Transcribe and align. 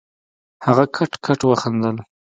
هغه 0.65 0.85
کټ 0.95 1.11
کټ 1.25 1.39
وخندل. 1.49 1.95